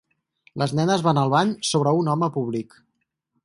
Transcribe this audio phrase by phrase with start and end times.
[0.61, 2.79] Les nenes van al bany sobre un home públic.